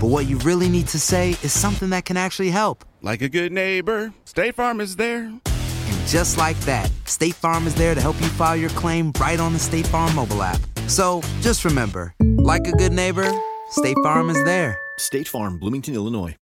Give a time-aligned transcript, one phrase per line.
[0.00, 2.84] but what you really need to say is something that can actually help.
[3.02, 5.24] Like a good neighbor, State Farm is there.
[5.24, 9.40] And just like that, State Farm is there to help you file your claim right
[9.40, 10.60] on the State Farm mobile app.
[10.86, 13.30] So just remember, like a good neighbor,
[13.70, 14.78] State Farm is there.
[14.98, 16.36] State Farm, Bloomington, Illinois.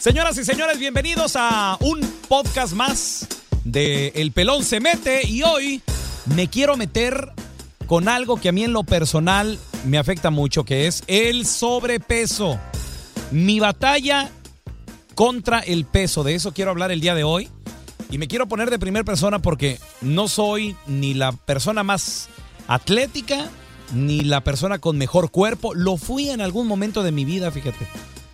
[0.00, 3.28] Señoras y señores, bienvenidos a un podcast más
[3.64, 5.80] de El Pelón se mete y hoy
[6.34, 7.30] me quiero meter
[7.86, 12.58] con algo que a mí en lo personal me afecta mucho, que es el sobrepeso.
[13.30, 14.30] Mi batalla
[15.14, 17.48] contra el peso, de eso quiero hablar el día de hoy.
[18.10, 22.28] Y me quiero poner de primera persona porque no soy ni la persona más
[22.68, 23.48] atlética,
[23.94, 25.74] ni la persona con mejor cuerpo.
[25.74, 27.88] Lo fui en algún momento de mi vida, fíjate.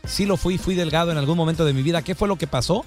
[0.05, 2.03] Sí lo fui, fui delgado en algún momento de mi vida.
[2.03, 2.85] ¿Qué fue lo que pasó?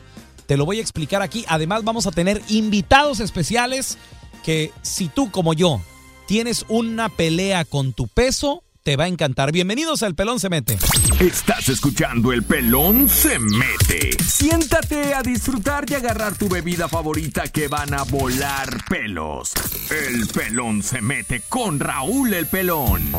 [0.47, 1.45] Te lo voy a explicar aquí.
[1.47, 3.97] Además vamos a tener invitados especiales
[4.43, 5.79] que si tú como yo
[6.27, 9.51] tienes una pelea con tu peso, te va a encantar.
[9.51, 10.77] Bienvenidos al Pelón se mete.
[11.19, 14.17] Estás escuchando El Pelón se mete.
[14.23, 19.51] Siéntate a disfrutar y agarrar tu bebida favorita que van a volar pelos.
[19.91, 23.11] El Pelón se mete con Raúl el Pelón.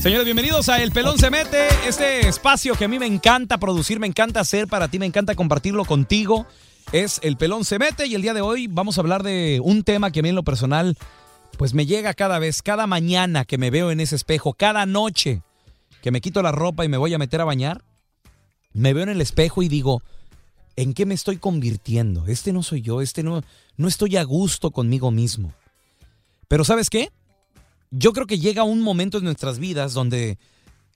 [0.00, 3.98] Señores, bienvenidos a El Pelón se mete, este espacio que a mí me encanta producir,
[3.98, 6.46] me encanta hacer para ti, me encanta compartirlo contigo.
[6.92, 9.82] Es El Pelón se mete y el día de hoy vamos a hablar de un
[9.82, 10.96] tema que a mí en lo personal
[11.56, 15.42] pues me llega cada vez, cada mañana que me veo en ese espejo, cada noche
[16.02, 17.84] que me quito la ropa y me voy a meter a bañar,
[18.72, 20.02] me veo en el espejo y digo,
[20.76, 22.26] ¿en qué me estoy convirtiendo?
[22.26, 23.42] Este no soy yo, este no,
[23.76, 25.54] no estoy a gusto conmigo mismo.
[26.48, 27.10] Pero ¿sabes qué?
[27.90, 30.38] Yo creo que llega un momento en nuestras vidas donde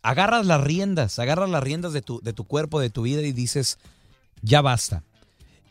[0.03, 3.33] agarras las riendas, agarras las riendas de tu, de tu cuerpo, de tu vida y
[3.33, 3.79] dices,
[4.43, 5.05] ya basta.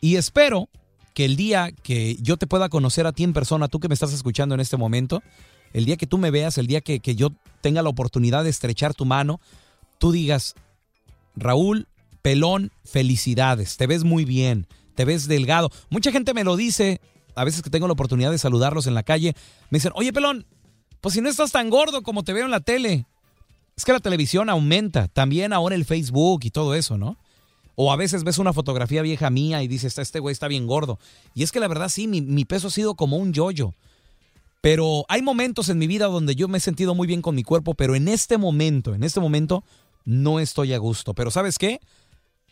[0.00, 0.68] Y espero
[1.18, 3.94] que el día que yo te pueda conocer a ti en persona, tú que me
[3.94, 5.20] estás escuchando en este momento,
[5.72, 7.30] el día que tú me veas, el día que, que yo
[7.60, 9.40] tenga la oportunidad de estrechar tu mano,
[9.98, 10.54] tú digas,
[11.34, 11.88] Raúl,
[12.22, 15.72] pelón, felicidades, te ves muy bien, te ves delgado.
[15.90, 17.00] Mucha gente me lo dice,
[17.34, 19.34] a veces que tengo la oportunidad de saludarlos en la calle,
[19.70, 20.46] me dicen, oye, pelón,
[21.00, 23.06] pues si no estás tan gordo como te veo en la tele.
[23.76, 27.18] Es que la televisión aumenta, también ahora el Facebook y todo eso, ¿no?
[27.80, 30.98] O a veces ves una fotografía vieja mía y dices, este güey está bien gordo.
[31.32, 33.72] Y es que la verdad sí, mi, mi peso ha sido como un yoyo.
[34.60, 37.44] Pero hay momentos en mi vida donde yo me he sentido muy bien con mi
[37.44, 39.62] cuerpo, pero en este momento, en este momento,
[40.04, 41.14] no estoy a gusto.
[41.14, 41.78] Pero ¿sabes qué?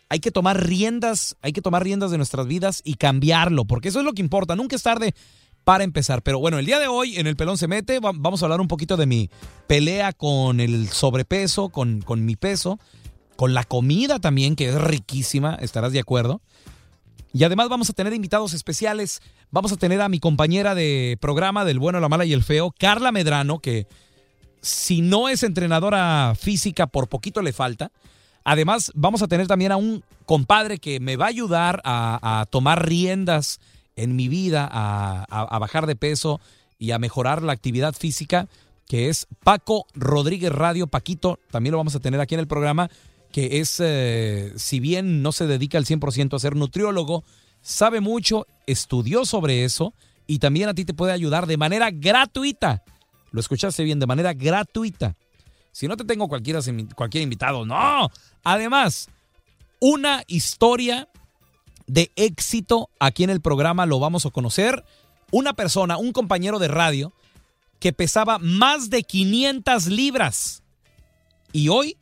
[0.09, 3.99] Hay que tomar riendas, hay que tomar riendas de nuestras vidas y cambiarlo, porque eso
[3.99, 4.55] es lo que importa.
[4.55, 5.13] Nunca es tarde
[5.65, 6.23] para empezar.
[6.23, 8.61] Pero bueno, el día de hoy en el pelón se mete, va- vamos a hablar
[8.61, 9.29] un poquito de mi
[9.67, 12.79] pelea con el sobrepeso, con, con mi peso,
[13.37, 16.41] con la comida también, que es riquísima, estarás de acuerdo.
[17.33, 19.21] Y además vamos a tener invitados especiales.
[19.51, 22.73] Vamos a tener a mi compañera de programa del bueno, la mala y el feo,
[22.79, 23.87] Carla Medrano, que
[24.63, 27.93] si no es entrenadora física, por poquito le falta.
[28.43, 32.89] Además, vamos a tener también a un compadre que me va a ayudar a, tomar
[32.89, 33.61] riendas
[33.97, 36.41] en mi vida, a bajar de peso
[36.79, 38.49] y a mejorar la actividad física,
[38.89, 40.87] que es Paco Rodríguez Radio.
[40.87, 42.91] Paquito, también lo vamos a tener aquí en el programa,
[43.33, 47.25] que es, eh, si bien no se dedica al 100% a ser nutriólogo,
[47.61, 49.93] sabe mucho, estudió sobre eso
[50.27, 52.83] y también a ti te puede ayudar de manera gratuita.
[53.31, 55.15] Lo escuchaste bien, de manera gratuita.
[55.73, 58.11] Si no te tengo cualquier invitado, no.
[58.43, 59.09] Además,
[59.81, 61.09] una historia
[61.87, 64.85] de éxito aquí en el programa lo vamos a conocer.
[65.31, 67.13] Una persona, un compañero de radio
[67.79, 70.63] que pesaba más de 500 libras
[71.53, 71.97] y hoy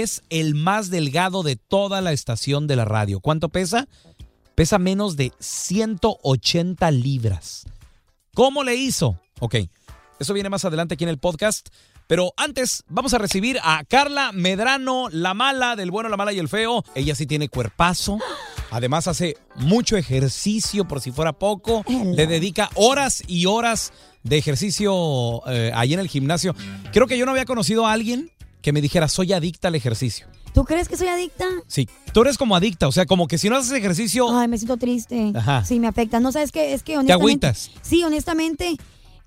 [0.00, 3.20] es el más delgado de toda la estación de la radio.
[3.20, 3.88] ¿Cuánto pesa?
[4.54, 7.66] Pesa menos de 180 libras.
[8.32, 9.18] ¿Cómo le hizo?
[9.40, 9.56] Ok,
[10.18, 11.68] eso viene más adelante aquí en el podcast.
[12.06, 16.38] Pero antes vamos a recibir a Carla Medrano, la mala del bueno, la mala y
[16.38, 16.82] el feo.
[16.94, 18.18] Ella sí tiene cuerpazo.
[18.70, 21.84] Además hace mucho ejercicio por si fuera poco.
[21.88, 23.92] Le dedica horas y horas
[24.22, 26.54] de ejercicio eh, ahí en el gimnasio.
[26.92, 28.30] Creo que yo no había conocido a alguien
[28.62, 30.26] que me dijera, soy adicta al ejercicio.
[30.54, 31.46] ¿Tú crees que soy adicta?
[31.66, 34.28] Sí, tú eres como adicta, o sea, como que si no haces ejercicio...
[34.30, 35.32] Ay, me siento triste.
[35.34, 35.64] Ajá.
[35.64, 36.20] Sí, me afecta.
[36.20, 36.74] No, ¿sabes qué?
[36.74, 37.38] Es que honestamente...
[37.38, 37.70] ¿Te agüitas?
[37.82, 38.76] Sí, honestamente,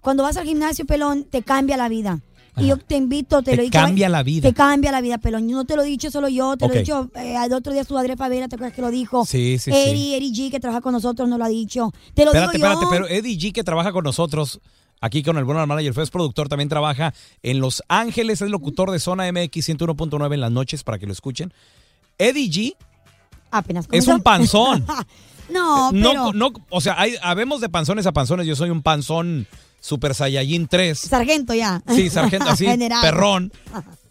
[0.01, 2.21] cuando vas al gimnasio, pelón, te cambia la vida.
[2.57, 3.73] Y yo te invito, te, te lo digo.
[3.73, 4.47] cambia la vida.
[4.47, 5.49] Te cambia la vida, pelón.
[5.49, 7.73] Yo no te lo he dicho solo yo, te lo he dicho eh, el otro
[7.73, 9.25] día su Adri Favela, ¿te acuerdas que lo dijo?
[9.25, 10.15] Sí, sí, Eri, sí.
[10.15, 11.91] Eri G, que trabaja con nosotros, no lo ha dicho.
[12.13, 12.73] Te lo espérate, digo yo.
[12.73, 14.61] Espérate, pero Eddie G, que trabaja con nosotros,
[15.05, 17.13] aquí con el bueno feo es productor, también trabaja
[17.43, 21.13] en Los Ángeles, es locutor de Zona MX 101.9 en las noches para que lo
[21.13, 21.53] escuchen.
[22.17, 22.75] Eddie G
[23.51, 24.85] Apenas es un panzón.
[25.49, 26.13] no, pero...
[26.13, 28.47] No, no, o sea, hay, habemos de panzones a panzones.
[28.47, 29.47] Yo soy un panzón
[29.79, 30.97] Super Saiyajin 3.
[30.97, 31.81] Sargento ya.
[31.87, 33.01] Sí, sargento, así, General.
[33.01, 33.53] perrón.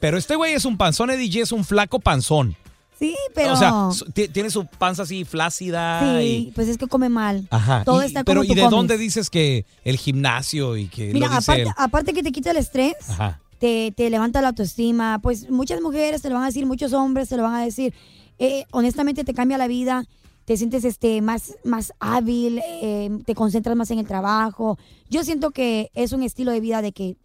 [0.01, 2.57] Pero este güey es un panzón, Eddie G es un flaco panzón.
[2.99, 3.55] Sí, pero...
[3.55, 3.89] O sea,
[4.33, 6.19] tiene su panza así flácida.
[6.21, 7.47] Sí, y- pues es que come mal.
[7.51, 7.83] Ajá.
[7.85, 8.71] Todo y- está pero como ¿y tú de comes.
[8.71, 11.75] dónde dices que el gimnasio y que Mira, lo dice aparte, él?
[11.77, 13.41] aparte que te quita el estrés, Ajá.
[13.59, 15.19] te, te levanta la autoestima.
[15.23, 17.93] Pues muchas mujeres te lo van a decir, muchos hombres te lo van a decir.
[18.39, 20.05] Eh, honestamente te cambia la vida,
[20.45, 24.79] te sientes este más, más hábil, eh, te concentras más en el trabajo.
[25.11, 27.17] Yo siento que es un estilo de vida de que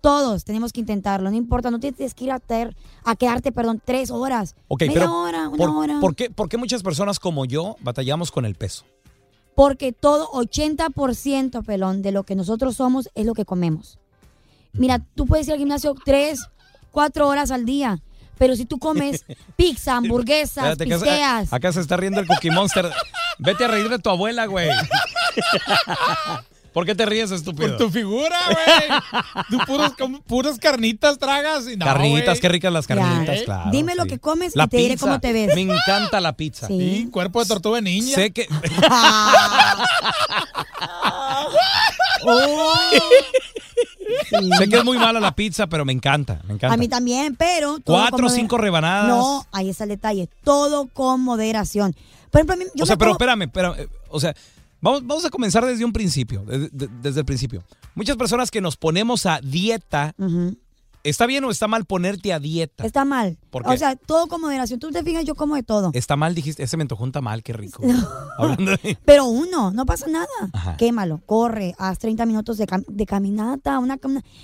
[0.00, 2.74] todos tenemos que intentarlo, no importa, no tienes que ir a, ter-
[3.04, 6.00] a quedarte, perdón, tres horas, Ok, media pero hora, una ¿por, hora.
[6.00, 8.84] ¿por qué, por qué muchas personas como yo batallamos con el peso?
[9.54, 13.98] Porque todo 80% pelón de lo que nosotros somos es lo que comemos.
[14.72, 16.40] Mira, tú puedes ir al gimnasio tres,
[16.92, 18.00] cuatro horas al día,
[18.38, 19.24] pero si tú comes
[19.56, 21.14] pizza, hamburguesas, Espérate,
[21.50, 22.90] acá se está riendo el Cookie Monster.
[23.38, 24.70] Vete a reír de tu abuela, güey.
[26.72, 27.68] ¿Por qué te ríes, estúpido?
[27.70, 29.00] Por tu figura, güey.
[29.50, 33.44] Tú puros, como- puras carnitas tragas y no, carnitas, qué ricas las carnitas, Ya.
[33.44, 33.70] claro.
[33.72, 35.06] Dime lo que comes La y te diré pizza.
[35.06, 35.54] cómo te ves.
[35.54, 36.68] Me encanta la pizza.
[36.68, 36.78] Sí.
[36.78, 38.14] Sí, cuerpo de tortuga niña.
[38.14, 38.46] Sé que
[42.22, 42.74] Oh.
[44.28, 44.50] Sí.
[44.58, 46.74] sé que es muy mala la pizza, pero me encanta, me encanta.
[46.74, 47.78] A mí también, pero...
[47.84, 49.08] Cuatro o cinco rebanadas.
[49.08, 50.28] No, ahí está el detalle.
[50.44, 51.94] Todo con moderación.
[52.30, 54.34] Por ejemplo, a mí, yo o sea, me pero como- espérame, pero, eh, o sea,
[54.80, 57.62] vamos, vamos a comenzar desde un principio, de- de- desde el principio.
[57.94, 60.14] Muchas personas que nos ponemos a dieta.
[61.02, 62.84] ¿está bien o está mal ponerte a dieta?
[62.84, 63.38] Está mal.
[63.50, 63.70] ¿Por qué?
[63.70, 64.78] O sea, todo con moderación.
[64.80, 65.90] Tú te fijas, yo como de todo.
[65.92, 67.82] Está mal, dijiste, ese me antojó un tamal, qué rico.
[68.38, 68.96] Hablando de...
[69.04, 70.26] Pero uno, no pasa nada.
[70.52, 70.76] Ajá.
[70.76, 73.96] Quémalo, corre, haz 30 minutos de, cam- de caminata, una,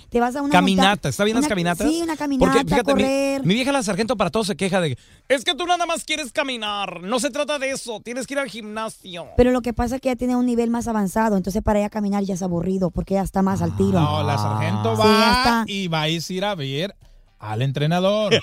[0.09, 1.89] te vas a una Caminata, monta- ¿está bien las caminatas?
[1.89, 3.47] Sí, una caminata, Porque, fíjate, mi- correr.
[3.47, 4.99] Mi, vieja la sargento para todo se queja de
[5.29, 8.39] es que tú nada más quieres caminar, no se trata de eso, tienes que ir
[8.41, 9.29] al gimnasio.
[9.37, 11.91] Pero lo que pasa es que ella tiene un nivel más avanzado, entonces para ella
[11.91, 14.01] caminar ya es aburrido porque ya está más al tiro.
[14.01, 16.95] No, la sargento ya va y va a ir a ver
[17.39, 18.35] al entrenador.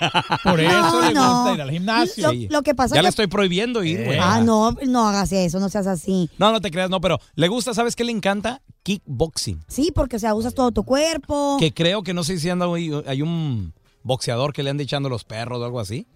[0.42, 1.34] Por eso No, le no.
[1.36, 2.32] gusta ir al gimnasio.
[2.50, 3.10] Lo, que pasa Ya es le que...
[3.10, 4.18] estoy prohibiendo ir, güey.
[4.20, 6.30] Ah, no, no hagas eso, no seas así.
[6.38, 8.62] No, no te creas, no, pero le gusta, ¿sabes qué le encanta?
[8.84, 9.64] Kickboxing.
[9.68, 11.56] Sí, porque o sea, usas todo tu cuerpo.
[11.58, 15.08] Que creo que no sé si anda hoy- hay un boxeador que le anda echando
[15.08, 16.06] los perros o algo así.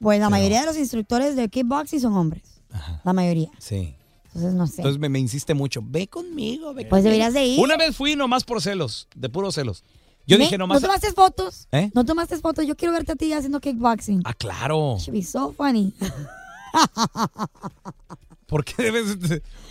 [0.00, 2.42] Pues la mayoría de los instructores de kickboxing son hombres.
[3.04, 3.48] La mayoría.
[3.58, 3.94] Sí.
[4.26, 4.74] Entonces no sé.
[4.82, 7.04] Entonces me, me insiste mucho, ve conmigo, ve Pues conmigo".
[7.04, 7.60] deberías de ir.
[7.60, 9.82] Una vez fui nomás por celos, de puros celos.
[10.26, 10.80] Yo Ve, dije nomás...
[10.82, 11.68] ¿No tomaste fotos?
[11.72, 11.90] ¿Eh?
[11.94, 12.66] ¿No tomaste fotos?
[12.66, 14.22] Yo quiero verte a ti haciendo kickboxing.
[14.24, 14.96] Ah, claro.
[14.98, 15.92] Should be so funny.
[18.46, 19.16] ¿Por qué debes...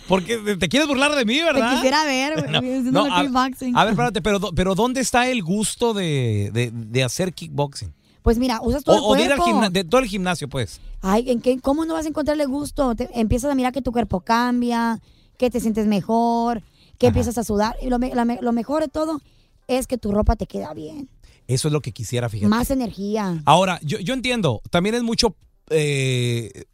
[0.08, 1.74] Porque te quieres burlar de mí, Te ¿verdad?
[1.74, 2.50] quisiera ver,
[2.92, 3.76] No, a, kickboxing.
[3.76, 7.92] a ver, espérate, pero, pero ¿dónde está el gusto de, de- de hacer kickboxing?
[8.22, 9.68] Pues mira, usas todo O, o el de ir al cuerpo.
[9.70, 10.80] de todo el gimnasio, pues.
[11.00, 12.94] Ay, ¿en qué, ¿cómo no vas a encontrarle gusto?
[12.94, 15.00] Te- empiezas a mirar que tu cuerpo cambia,
[15.38, 16.62] que te sientes mejor,
[16.98, 17.08] que Ajá.
[17.12, 17.76] empiezas a sudar.
[17.82, 19.20] Y lo, me- la me- lo mejor de todo
[19.68, 21.08] es que tu ropa te queda bien.
[21.48, 22.48] Eso es lo que quisiera, fíjate.
[22.48, 23.40] Más energía.
[23.44, 25.36] Ahora, yo, yo entiendo, también es mucho,
[25.70, 26.64] eh,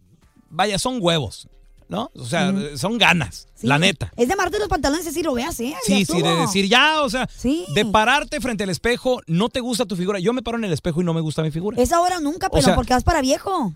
[0.49, 1.49] vaya, son huevos,
[1.89, 2.11] ¿no?
[2.17, 3.67] O sea, son ganas, Sí.
[3.67, 4.13] la neta.
[4.17, 5.75] Es de amarrarte los pantalones y decir, lo veas, ¿eh?
[5.85, 7.67] Sí, sí, de decir ya, o sea, Sí.
[7.75, 10.19] de pararte frente al espejo, no te gusta tu figura.
[10.21, 11.81] Yo me paro en el espejo y no me gusta mi figura.
[11.81, 13.75] Es ahora nunca, O pero sea- porque vas para viejo.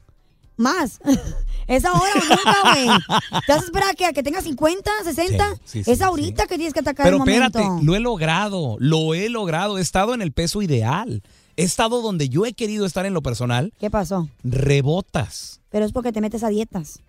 [0.57, 1.01] Más.
[1.67, 2.87] es ahora o nunca, güey.
[3.47, 5.55] ¿Te vas a esperar a que, a que tengas 50, 60?
[5.55, 7.59] Sí, sí, sí, es ahorita que tienes que atacar Pero el momento.
[7.59, 11.23] espérate, lo he logrado, lo he logrado, he estado en el peso ideal.
[11.57, 14.29] he estado donde yo he querido estar en lo personal, ¿Qué pasó?
[14.45, 15.61] rebotas.
[15.71, 17.01] Pero es porque te metes a dietas.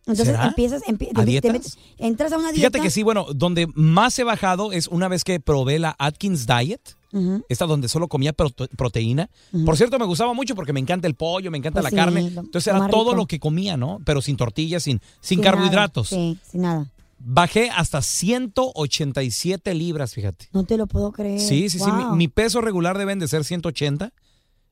[0.00, 0.46] Entonces ¿Será?
[0.46, 2.68] empiezas, empie- ¿A te metes- entras a una dieta.
[2.70, 6.46] Fíjate que sí, bueno, donde más he bajado es una vez que probé la Atkins
[6.46, 6.80] Diet.
[7.16, 7.44] Ujú.
[7.48, 9.30] Esta donde solo comía prote- proteína.
[9.64, 11.96] Por cierto, me gustaba mucho porque me encanta el pollo, me encanta Pues la sí,
[12.04, 12.20] carne.
[12.26, 13.16] Entonces era todo rico.
[13.16, 14.00] lo que comía, ¿no?
[14.04, 15.50] Pero sin tortillas, sin, sin, Sin nada.
[15.52, 16.08] carbohidratos.
[16.08, 16.92] Sí, sin nada.
[17.18, 20.48] Bajé hasta 187 libras, fíjate.
[20.52, 21.40] No te lo puedo creer.
[21.40, 21.90] Sí, sí, sí.
[22.14, 24.12] Mi, peso regular deben de ser 180.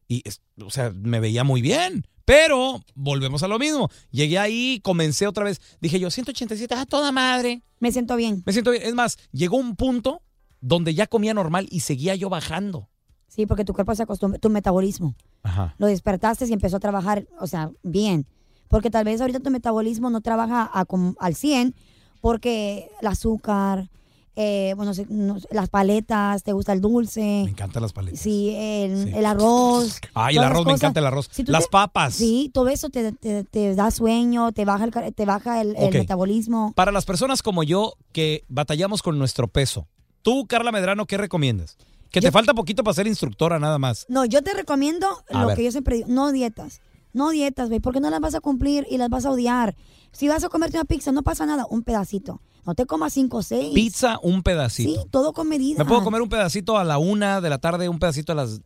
[0.09, 0.23] Y,
[0.63, 2.07] o sea, me veía muy bien.
[2.27, 3.91] Pero volvemos a lo mismo.
[4.11, 5.61] Llegué ahí, comencé otra vez.
[5.81, 7.63] Dije yo, 187, ah, toda madre.
[7.81, 8.43] Me siento bien.
[8.47, 8.83] Me siento bien.
[8.85, 10.23] Es más, llegó un punto
[10.67, 12.89] donde ya comía normal y seguía yo bajando.
[13.29, 15.15] Sí, porque tu cuerpo se acostumbra, tu metabolismo.
[15.43, 15.75] Ajá.
[15.79, 18.27] Lo despertaste y empezó a trabajar, o sea, bien.
[18.69, 20.85] Porque tal vez ahorita tu metabolismo no trabaja a
[21.19, 21.75] al 100
[22.21, 23.91] porque el azúcar,
[24.37, 27.21] eh, bueno, no las paletas, te gusta el dulce.
[27.45, 28.21] Me encantan las paletas.
[28.21, 29.11] Sí, el, Sí.
[29.15, 30.01] el arroz.
[30.15, 31.29] Ay, el arroz, me encanta el arroz.
[31.31, 32.15] Si Las te- papas.
[32.15, 35.89] Sí, todo eso te, te- te da sueño, te baja el, te baja el, el
[35.89, 35.95] Ok.
[35.95, 36.73] metabolismo.
[36.75, 39.87] Para las personas como yo que batallamos con nuestro peso,
[40.25, 41.77] tú, Carla Medrano, ¿qué recomiendas?
[42.11, 44.07] Que te falta poquito para ser instructora nada más.
[44.09, 45.57] No, yo te recomiendo A lo ver.
[45.57, 46.81] que yo siempre digo, no dietas.
[47.13, 49.77] No dietas, güey, porque no las vas a cumplir y las vas a odiar.
[50.11, 52.41] Si vas a comerte una pizza, no pasa nada, un pedacito.
[52.67, 53.75] No te comas cinco o seis.
[53.75, 55.03] Pizza, un pedacito.
[55.03, 55.79] Sí, todo con medida.
[55.79, 58.61] ¿Me puedo comer un pedacito a la una de la tarde, un pedacito a las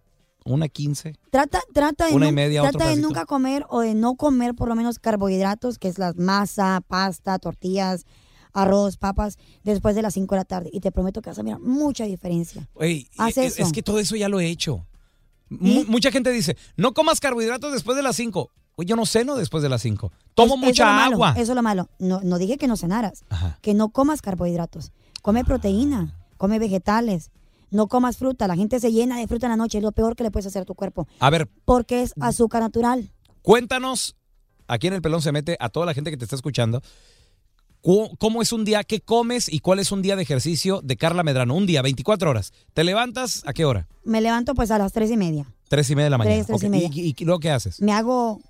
[0.44, 1.14] una quince?
[1.30, 4.68] Trata, trata de, Una y otro trata de nunca comer o de no comer por
[4.68, 8.06] lo menos carbohidratos, que es la masa, pasta, tortillas,
[8.62, 10.70] arroz, papas, después de las 5 de la tarde.
[10.72, 12.68] Y te prometo que vas a mirar mucha diferencia.
[12.80, 13.62] Ey, Haz es, eso.
[13.62, 14.86] es que todo eso ya lo he hecho.
[15.48, 18.50] Mu- Mucha gente dice, no comas carbohidratos después de las 5.
[18.78, 20.12] Yo no ceno después de las 5.
[20.34, 21.32] Tomo Es- eso es mucha lo malo, agua.
[21.36, 21.88] Eso es lo malo.
[21.98, 23.24] No, no dije que no cenaras.
[23.62, 24.90] Que no comas carbohidratos.
[24.94, 25.18] Ah.
[25.22, 27.30] Come proteína, come vegetales.
[27.70, 28.46] No comas fruta.
[28.46, 29.78] La gente se llena de fruta en la noche.
[29.78, 31.08] Es lo peor que le puedes hacer a tu cuerpo.
[31.18, 33.10] A ver, Porque es azúcar natural.
[33.42, 34.14] cuéntanos,
[34.68, 36.86] aquí en el pelón se mete a toda la gente que te está escuchando, cu-
[37.82, 41.22] ¿cómo es un día, qué comes y cuál es un día de ejercicio de Carla
[41.22, 41.54] Medrano?
[41.54, 42.52] Un día, 24 horas.
[42.74, 43.86] ¿Te levantas a qué hora?
[44.04, 45.46] Me levanto pues a las tres y media.
[45.68, 46.36] Tres y media de la mañana.
[46.36, 46.88] Tres, tres y Ok, media.
[46.92, 47.80] ¿Y, y luego qué haces?
[47.80, 48.40] Me hago,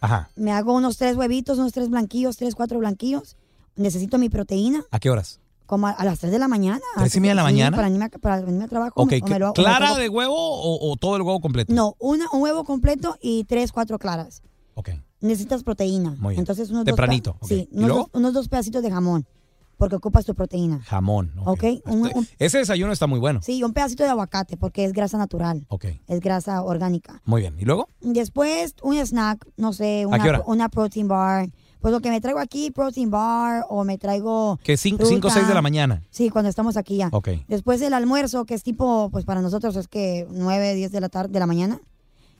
[0.00, 0.30] Ajá.
[0.36, 3.36] me hago unos tres huevitos, unos tres blanquillos, tres, cuatro blanquillos.
[3.76, 4.84] Necesito mi proteína.
[4.90, 5.40] ¿A qué horas?
[5.66, 6.80] Como a, a las 3 de la mañana.
[6.96, 7.76] ¿Tres y media de la mañana?
[7.76, 9.04] Para venirme, a- para venirme a trabajo.
[9.04, 11.74] Me lo- ¿clara de huevo o, o todo el huevo completo?
[11.74, 14.42] No, una, un huevo completo y tres, cuatro claras.
[14.74, 14.90] Ok.
[15.20, 16.10] Necesitas proteína.
[16.18, 16.40] Muy bien.
[16.40, 17.48] Entonces unos Tempranito, Dos.
[17.48, 19.26] Sí, ¿Y unos dos, unos dos pedacitos de jamón.
[19.78, 20.80] Porque ocupas tu proteína.
[20.84, 21.32] Jamón.
[21.44, 21.62] ¿Ok?
[21.84, 23.40] Un- un- Ese desayuno está muy bueno.
[23.42, 25.66] sí, un pedacito de aguacate porque es grasa natural.
[25.68, 25.84] Ok.
[26.06, 27.20] Es grasa orgánica.
[27.26, 27.56] Muy bien.
[27.58, 27.90] ¿Y luego?
[28.00, 31.50] Después, un snack, no sé, una, una protein bar.
[31.80, 34.58] Pues lo que me traigo aquí, protein bar, o me traigo.
[34.64, 35.30] Que 5 o fruta.
[35.30, 36.02] 6 de la mañana.
[36.10, 37.10] Sí, cuando estamos aquí ya.
[37.12, 37.28] Ok.
[37.46, 41.10] Después el almuerzo, que es tipo, pues para nosotros es que 9, 10 de la
[41.10, 41.80] tarde, de la mañana.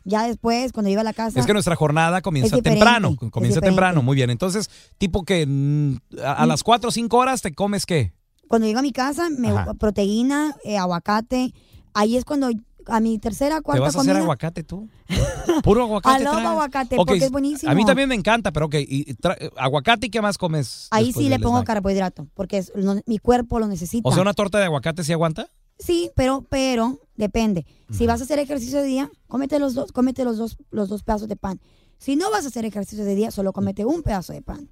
[0.09, 1.41] Ya después, cuando iba a la casa.
[1.41, 3.17] Es que nuestra jornada comienza temprano.
[3.31, 4.31] Comienza temprano, muy bien.
[4.31, 8.13] Entonces, tipo que mm, a, a las 4 o 5 horas te comes qué?
[8.47, 9.75] Cuando llego a mi casa, me Ajá.
[9.75, 11.53] proteína, eh, aguacate.
[11.93, 12.51] Ahí es cuando
[12.87, 14.89] a mi tercera, ¿Te cuarta vas a hacer aguacate tú?
[15.65, 16.23] Puro aguacate.
[16.25, 16.47] Traes?
[16.47, 17.73] aguacate, porque es buenísimo.
[17.73, 18.77] A mí también me encanta, pero ok.
[18.77, 19.17] y-
[19.57, 20.87] aguacate y qué más comes?
[20.93, 21.67] Ahí sí le pongo snack?
[21.67, 22.73] carbohidrato, porque es-
[23.07, 24.09] mi cuerpo lo necesita.
[24.09, 25.49] O sea, una torta de aguacate sí aguanta.
[25.79, 27.67] Sí, pero, pero, depende.
[27.91, 31.03] Si vas a hacer ejercicio de día, cómete los dos, cómete los dos, los dos
[31.03, 31.61] pedazos de pan.
[31.99, 34.71] Si no vas a hacer ejercicio de día, solo cómete un pedazo de pan.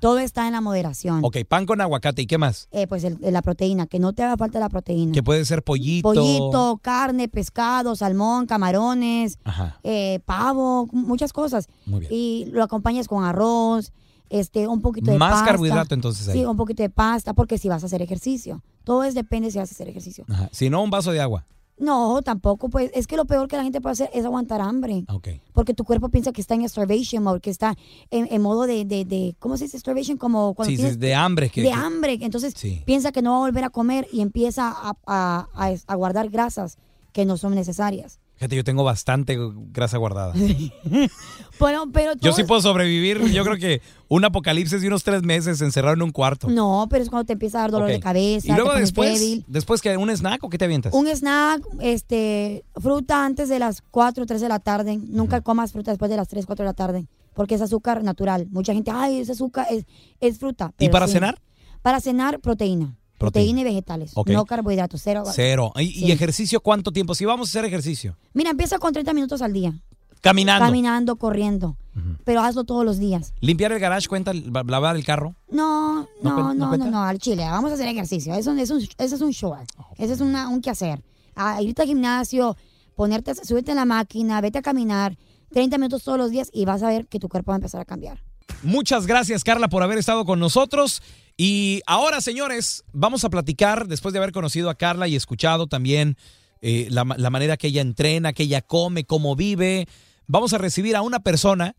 [0.00, 1.20] Todo está en la moderación.
[1.24, 2.66] Ok, pan con aguacate y qué más.
[2.72, 5.12] Eh, pues el- la proteína, que no te haga falta la proteína.
[5.12, 6.12] Que puede ser pollito.
[6.12, 9.38] Pollito, carne, pescado, salmón, camarones,
[9.84, 11.68] eh, pavo, muchas cosas.
[11.86, 12.10] Muy bien.
[12.12, 13.92] Y lo acompañas con arroz,
[14.32, 15.46] este, un poquito de Más pasta.
[15.46, 16.38] carbohidrato, entonces, ahí.
[16.40, 18.62] Sí, un poquito de pasta, porque si vas a hacer ejercicio.
[18.84, 20.24] Todo es depende si vas a hacer ejercicio.
[20.28, 20.48] Ajá.
[20.52, 21.44] Si no, un vaso de agua.
[21.78, 25.04] No, tampoco, pues es que lo peor que la gente puede hacer es aguantar hambre.
[25.08, 25.28] Ok.
[25.52, 27.74] Porque tu cuerpo piensa que está en starvation mode, que está
[28.10, 30.16] en, en modo de, de, de- ¿cómo se dice starvation?
[30.16, 31.48] Como cuando Sí, sí, tienes- de hambre.
[31.50, 32.18] Que, de que- hambre.
[32.20, 32.82] Entonces Sí.
[32.86, 36.28] piensa que no va a volver a comer y empieza a, a- a- a guardar
[36.30, 36.78] grasas
[37.12, 38.20] que no son necesarias.
[38.42, 39.38] Fíjate, yo tengo bastante
[39.70, 40.34] grasa guardada.
[41.60, 45.60] Bueno, pero Yo sí puedo sobrevivir, yo creo que un apocalipsis de unos tres meses
[45.60, 46.48] encerrado en un cuarto.
[46.48, 48.48] No, pero es cuando te empieza a dar dolor de cabeza.
[48.48, 49.44] Y luego te pones después, débil.
[49.46, 50.92] después que un snack o qué te avientas?
[50.92, 54.98] Un snack, este, fruta antes de las 4 o 3 de la tarde.
[55.00, 57.06] Nunca comas fruta después de las 3, 4 de la tarde.
[57.34, 58.48] Porque es azúcar natural.
[58.50, 59.86] Mucha gente, ay, es azúcar, es,
[60.18, 60.72] es fruta.
[60.80, 61.12] ¿Y para sí.
[61.12, 61.40] cenar?
[61.80, 62.96] Para cenar, proteína.
[63.22, 64.12] Proteína, y vegetales.
[64.14, 64.30] Ok.
[64.30, 65.24] No carbohidratos, cero.
[65.32, 65.72] Cero.
[65.78, 67.14] ¿Y, ejercicio cuánto tiempo?
[67.14, 68.16] Si vamos a hacer ejercicio.
[68.34, 69.72] Mira, empieza con 30 minutos al día.
[70.20, 70.64] Caminando.
[70.66, 71.76] Caminando, corriendo.
[72.24, 73.34] Pero hazlo todos los días.
[73.40, 75.34] Limpiar el garage cuenta, la- lavar el carro.
[75.50, 77.44] No, ¿No no, no, no al chile.
[77.44, 78.32] Vamos a hacer ejercicio.
[78.34, 79.68] Eso, es un- eso es un short.
[79.98, 81.02] Eso es una, un quehacer.
[81.34, 82.56] Ah, irte al gimnasio,
[82.94, 85.16] ponerte, súbete en la máquina, vete a caminar
[85.50, 87.80] 30 minutos todos los días y vas a ver que tu cuerpo va a empezar
[87.80, 88.22] a cambiar.
[88.62, 91.02] Muchas gracias, Carla, por haber estado con nosotros.
[91.36, 96.16] Y ahora, señores, vamos a platicar, después de haber conocido a Carla y escuchado también
[96.60, 99.88] eh, la, manera que ella entrena, que ella come, cómo vive,
[100.26, 101.74] vamos a recibir a una persona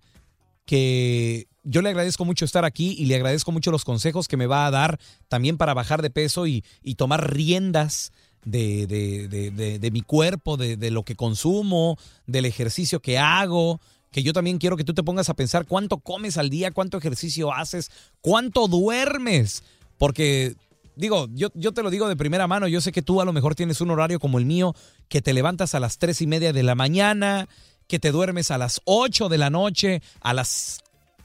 [0.66, 4.48] que yo le agradezco mucho estar aquí y le agradezco mucho los consejos que me
[4.48, 6.64] va a dar también para bajar de peso y,
[6.98, 8.12] tomar riendas
[8.44, 13.80] de, de- de- de- mi cuerpo, de lo que consumo, del ejercicio que hago.
[14.14, 16.98] Que yo también quiero que tú te pongas a pensar cuánto comes al día, cuánto
[16.98, 17.92] ejercicio haces,
[18.22, 19.64] cuánto duermes.
[19.98, 20.56] Porque,
[20.96, 23.34] digo, yo, yo te lo digo de primera mano, yo sé que tú a lo
[23.34, 24.76] mejor tienes un horario como el mío,
[25.10, 27.50] que te levantas a las tres y media de la mañana,
[27.88, 30.80] que te duermes a las 8 de la noche, a las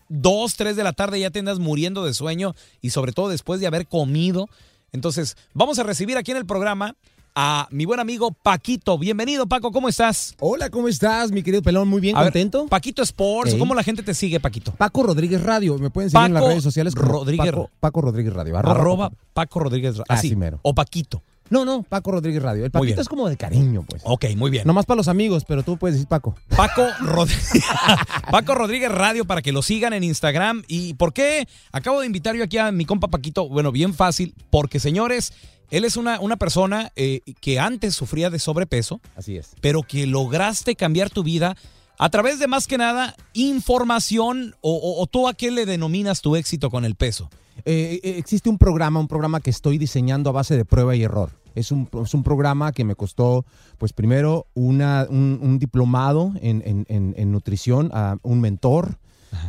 [0.09, 3.61] 2, 3 de la tarde ya te andas muriendo de sueño y sobre todo después
[3.61, 4.49] de haber comido.
[4.93, 6.97] Entonces, vamos a recibir aquí en el programa
[7.35, 8.99] a mi buen amigo Paquito.
[8.99, 10.35] Bienvenido, Paco, ¿cómo estás?
[10.41, 11.89] Hola, ¿cómo estás, mi querido pelón?
[11.89, 12.67] Muy bien, A ver, contento.
[12.67, 13.59] Paquito Sports, Ey.
[13.59, 14.73] ¿cómo la gente te sigue, Paquito?
[14.73, 18.57] Paco Rodríguez Radio, me pueden seguir en las redes sociales Rodríguez- Paco, Paco Rodríguez Radio.
[18.59, 19.95] Arroba, Paco Rodríguez.
[20.09, 20.59] Así Así, mero.
[20.63, 21.23] O Paquito.
[21.51, 22.67] No, no, Paco Rodríguez Radio.
[22.67, 24.03] El Paquito es como de cariño, pues.
[24.05, 24.67] Ok, muy bien.
[24.67, 26.35] Nomás para los amigos, pero tú puedes decir Paco.
[26.55, 27.31] Paco, Rod-
[28.31, 30.63] Paco Rodríguez Radio para que lo sigan en Instagram.
[30.69, 31.49] ¿Y por qué?
[31.73, 33.49] Acabo de invitar yo aquí a mi compa Paquito.
[33.49, 35.33] Bueno, bien fácil, porque señores,
[35.71, 39.51] él es una, una persona eh, que antes sufría de sobrepeso, Así es.
[39.61, 41.57] pero que lograste cambiar tu vida
[41.99, 43.15] a través de más que nada
[43.63, 47.29] información o, o- o tú a qué le denominas tu éxito con el peso.
[47.65, 51.03] Eh, eh, existe un programa, un programa que estoy diseñando a base de prueba y
[51.03, 51.31] error.
[51.55, 53.45] Es un, es un programa que me costó,
[53.79, 58.99] pues primero, una, un, un diplomado en, en- en- en nutrición, a un mentor.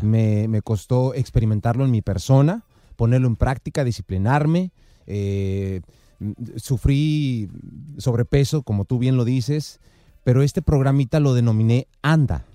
[0.01, 2.63] Me, me costó experimentarlo en mi persona,
[2.97, 4.71] ponerlo en práctica, disciplinarme.
[5.07, 5.81] Eh,
[6.57, 7.49] sufrí
[7.97, 9.79] sobrepeso, como tú bien lo dices,
[10.23, 12.45] pero este programita lo denominé ANDA.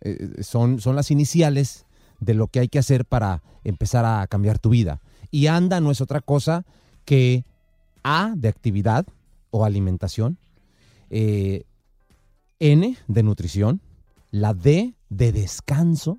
[0.00, 1.86] Eh, son, son las iniciales
[2.20, 5.00] de lo que hay que hacer para empezar a cambiar tu vida.
[5.30, 6.64] Y ANDA no es otra cosa
[7.04, 7.44] que
[8.04, 9.06] A de actividad
[9.50, 10.38] o alimentación,
[11.10, 11.64] eh,
[12.58, 13.80] N de nutrición,
[14.30, 16.18] la D de descanso.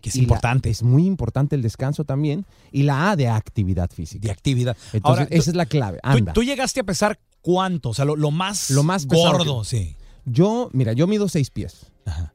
[0.00, 0.70] Que es y la- importante.
[0.70, 2.46] es muy importante el descanso también.
[2.72, 4.26] Y la A de actividad física.
[4.26, 4.76] De actividad.
[4.92, 5.98] Entonces, Ahora, tú- esa es la clave.
[6.02, 6.32] Anda.
[6.32, 7.90] tú llegaste a pesar cuánto?
[7.90, 9.96] O sea, lo, lo más, Lo más gordo, que- sí.
[10.26, 11.86] Yo, mira, yo mido seis pies.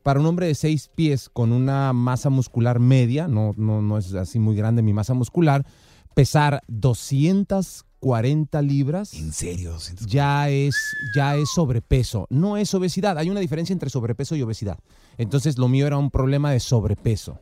[0.04, 4.14] Para un hombre de seis pies con una masa muscular media, no, no, no es
[4.14, 5.66] así muy grande mi masa muscular,
[6.14, 9.14] pesar 240 libras.
[9.14, 9.76] ¿En serio?
[10.08, 10.76] Ya es,
[11.16, 12.28] ya es sobrepeso.
[12.30, 13.18] No es obesidad.
[13.18, 14.80] Hay una diferencia entre sobrepeso y obesidad.
[15.18, 17.40] Entonces, lo mío era un problema de sobrepeso.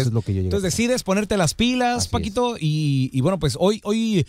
[0.00, 0.46] Eso es lo que yo llegué.
[0.48, 4.26] Entonces decides ponerte las pilas, Paquito, y, y bueno, pues hoy, hoy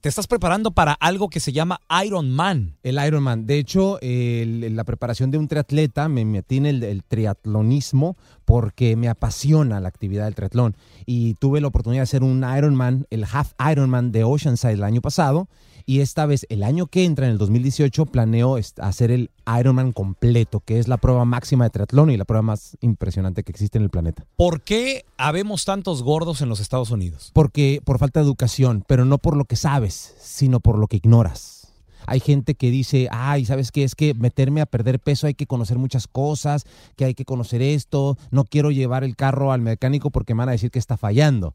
[0.00, 2.76] te estás preparando para algo que se llama Iron Man.
[2.84, 3.46] El Ironman.
[3.46, 8.94] De hecho, el- la preparación de un triatleta me metí en el, el triatlonismo porque
[8.96, 10.76] me apasiona la actividad del triatlón.
[11.06, 15.00] Y tuve la oportunidad de hacer un Ironman, el Half Ironman de Oceanside el año
[15.00, 15.48] pasado.
[15.88, 19.92] Y esta vez, el año que entra, en el 2018, planeo est- hacer el Ironman
[19.92, 23.78] completo, que es la prueba máxima de triatlón y la prueba más impresionante que existe
[23.78, 24.24] en el planeta.
[24.36, 27.30] ¿Por qué habemos tantos gordos en los Estados Unidos?
[27.32, 30.96] Porque por falta de educación, pero no por lo que sabes, sino por lo que
[30.96, 31.68] ignoras.
[32.08, 33.82] Hay gente que dice, ay, ¿sabes qué?
[33.84, 36.64] Es que meterme a perder peso hay que conocer muchas cosas,
[36.96, 40.48] que hay que conocer esto, no quiero llevar el carro al mecánico porque me van
[40.48, 41.52] a decir que está fallando.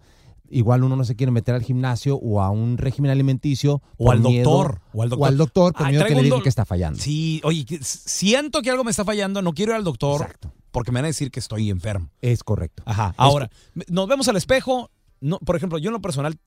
[0.51, 3.81] Igual uno no se quiere meter al gimnasio o a un régimen alimenticio.
[3.97, 4.81] O al miedo- doctor.
[4.93, 6.99] O al doctor, O al doctor por Ay, miedo que le digan que está fallando.
[6.99, 10.35] Sí, oye, siento que algo me está fallando, no quiero ir al doctor
[10.71, 12.09] porque me van a decir que estoy enfermo.
[12.21, 12.83] Es correcto.
[12.85, 13.13] Ajá.
[13.17, 13.49] Ahora,
[13.87, 14.89] nos vemos al espejo.
[15.19, 16.37] No, por ejemplo, yo en lo personal,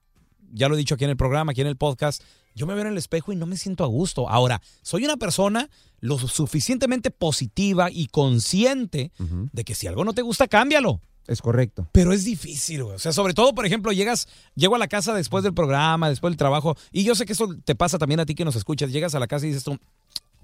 [0.51, 2.21] ya lo he dicho aquí en el programa, aquí en el podcast,
[2.55, 4.29] yo me veo en el espejo y no me siento a gusto.
[4.29, 9.11] Ahora, soy una persona lo suficientemente positiva y consciente
[9.51, 11.01] de que si algo no te gusta, cámbialo.
[11.27, 11.87] Es correcto.
[11.91, 12.95] Pero es difícil, güey.
[12.95, 16.31] O sea, sobre todo, por ejemplo, llegas, llego a la casa después del programa, después
[16.31, 18.91] del trabajo, y yo sé que eso te pasa también a ti que nos escuchas.
[18.91, 19.77] Llegas a la casa y dices tú,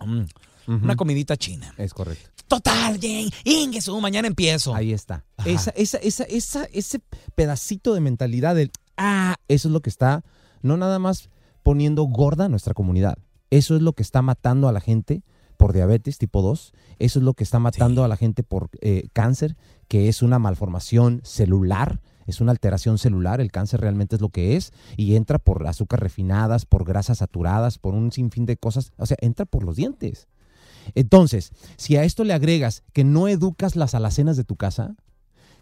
[0.06, 0.24] "Mm,
[0.68, 1.74] una comidita china.
[1.78, 2.30] Es correcto.
[2.48, 4.76] Total, Jane, Ingesu, mañana empiezo.
[4.76, 5.24] Ahí está.
[5.46, 7.00] Esa, esa, esa, esa, ese
[7.36, 10.24] pedacito de mentalidad del, ah, eso es lo que está,
[10.62, 11.30] no nada más
[11.64, 13.18] poniendo gorda a nuestra comunidad.
[13.50, 15.24] Eso es lo que está matando a la gente
[15.58, 16.74] por diabetes tipo 2.
[17.00, 19.56] Eso es lo que está matando a la gente por eh, cáncer,
[19.92, 22.00] que es una malformación celular.
[22.26, 26.02] Es una alteración celular, el cáncer realmente es lo que es, y entra por azúcares
[26.02, 30.30] refinadas, por grasas saturadas, por un sinfín de cosas, o sea, entra por los dientes.
[30.96, 34.96] Entonces, si a esto le agregas que no educas las alacenas de tu casa,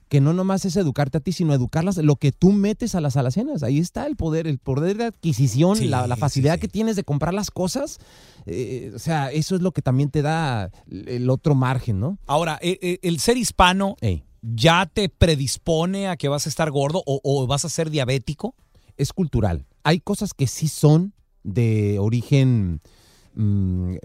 [0.09, 3.15] que no nomás es educarte a ti, sino educarlas, lo que tú metes a las
[3.15, 3.63] alacenas.
[3.63, 6.61] Ahí está el poder, el poder de adquisición, Sí, la, facilidad sí.
[6.61, 7.99] que tienes de comprar las cosas.
[8.45, 12.17] Eh, o sea, eso es lo que también te da el otro margen, ¿no?
[12.25, 14.23] Ahora, eh, eh, el ser hispano Ey.
[14.41, 18.55] ya te predispone a que vas a estar gordo o, o vas a ser diabético.
[18.97, 19.65] es cultural.
[19.83, 22.81] Hay cosas que sí son de origen
[23.39, 23.95] mm,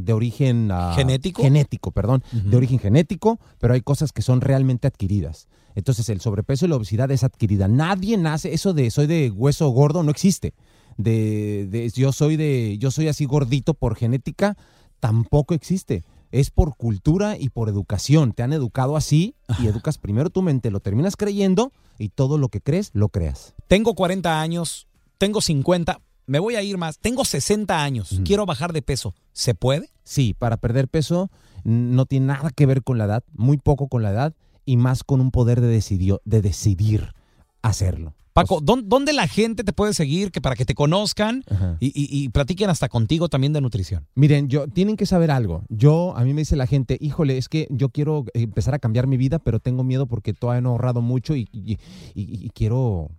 [0.00, 1.42] de origen ah, ¿Genético?
[1.42, 5.48] genético, perdón, de origen genético, pero hay cosas que son realmente adquiridas.
[5.74, 7.68] Entonces el sobrepeso y la obesidad es adquirida.
[7.68, 10.54] Nadie nace eso de soy de hueso gordo no existe.
[10.98, 14.56] De, de yo soy de yo soy así gordito por genética
[15.00, 16.04] tampoco existe.
[16.30, 18.32] Es por cultura y por educación.
[18.32, 22.48] Te han educado así y educas primero tu mente, lo terminas creyendo y todo lo
[22.48, 23.54] que crees lo creas.
[23.68, 24.86] Tengo 40 años,
[25.18, 26.00] tengo 50,
[26.32, 29.14] me voy a ir más, tengo 60 años, quiero bajar de peso.
[29.34, 29.90] ¿Se puede?
[30.02, 31.30] Sí, para perder peso
[31.62, 35.04] no tiene nada que ver con la edad, muy poco con la edad y más
[35.04, 37.12] con un poder de, decidio- de decidir
[37.60, 38.14] hacerlo.
[38.32, 41.44] Paco, ¿dón- ¿dónde la gente te puede seguir que para que te conozcan
[41.80, 44.06] y, y- y platiquen hasta contigo también de nutrición?
[44.14, 45.64] Miren, yo tienen que saber algo.
[45.68, 49.06] Yo a mí me dice la gente, híjole, es que yo quiero empezar a cambiar
[49.06, 53.10] mi vida, pero tengo miedo porque todavía no he ahorrado mucho y- y quiero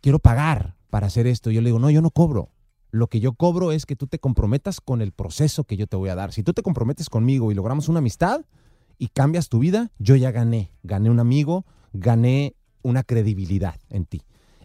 [0.00, 1.50] quiero pagar para hacer esto.
[1.50, 2.50] Yo le digo, no, yo no cobro.
[2.90, 5.96] Lo que yo cobro es que tú te comprometas con el proceso que yo te
[5.96, 6.32] voy a dar.
[6.32, 8.44] Si tú te comprometes conmigo y logramos una amistad
[8.96, 10.70] y cambias tu vida, yo ya gané.
[10.82, 14.22] Gané un amigo, gané una credibilidad en ti.